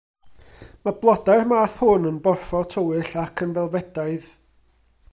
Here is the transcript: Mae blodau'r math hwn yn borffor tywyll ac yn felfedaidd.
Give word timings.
Mae 0.87 0.93
blodau'r 1.03 1.45
math 1.51 1.75
hwn 1.83 2.09
yn 2.13 2.17
borffor 2.29 2.67
tywyll 2.77 3.15
ac 3.27 3.45
yn 3.49 3.55
felfedaidd. 3.61 4.35